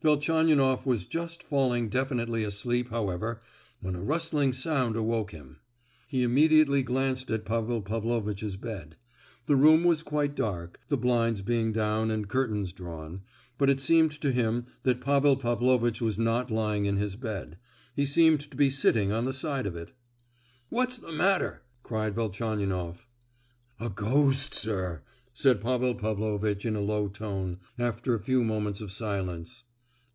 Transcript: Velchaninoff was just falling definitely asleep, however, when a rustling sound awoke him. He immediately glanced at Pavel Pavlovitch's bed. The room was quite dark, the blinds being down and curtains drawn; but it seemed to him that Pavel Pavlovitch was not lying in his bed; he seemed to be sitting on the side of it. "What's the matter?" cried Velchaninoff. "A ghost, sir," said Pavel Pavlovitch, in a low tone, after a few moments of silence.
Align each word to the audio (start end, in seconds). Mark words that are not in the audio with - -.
Velchaninoff 0.00 0.86
was 0.86 1.04
just 1.04 1.42
falling 1.42 1.88
definitely 1.88 2.44
asleep, 2.44 2.90
however, 2.90 3.42
when 3.80 3.96
a 3.96 4.00
rustling 4.00 4.52
sound 4.52 4.94
awoke 4.94 5.32
him. 5.32 5.58
He 6.06 6.22
immediately 6.22 6.84
glanced 6.84 7.32
at 7.32 7.44
Pavel 7.44 7.82
Pavlovitch's 7.82 8.54
bed. 8.56 8.94
The 9.46 9.56
room 9.56 9.82
was 9.82 10.04
quite 10.04 10.36
dark, 10.36 10.78
the 10.86 10.96
blinds 10.96 11.42
being 11.42 11.72
down 11.72 12.12
and 12.12 12.28
curtains 12.28 12.72
drawn; 12.72 13.22
but 13.58 13.68
it 13.68 13.80
seemed 13.80 14.12
to 14.12 14.30
him 14.30 14.66
that 14.84 15.00
Pavel 15.00 15.34
Pavlovitch 15.34 16.00
was 16.00 16.16
not 16.16 16.48
lying 16.48 16.86
in 16.86 16.96
his 16.98 17.16
bed; 17.16 17.58
he 17.96 18.06
seemed 18.06 18.38
to 18.52 18.56
be 18.56 18.70
sitting 18.70 19.10
on 19.10 19.24
the 19.24 19.32
side 19.32 19.66
of 19.66 19.74
it. 19.74 19.90
"What's 20.68 20.96
the 20.98 21.10
matter?" 21.10 21.62
cried 21.82 22.14
Velchaninoff. 22.14 23.04
"A 23.80 23.90
ghost, 23.90 24.54
sir," 24.54 25.02
said 25.34 25.60
Pavel 25.60 25.96
Pavlovitch, 25.96 26.64
in 26.64 26.76
a 26.76 26.80
low 26.80 27.08
tone, 27.08 27.58
after 27.76 28.14
a 28.14 28.20
few 28.20 28.44
moments 28.44 28.80
of 28.80 28.92
silence. 28.92 29.64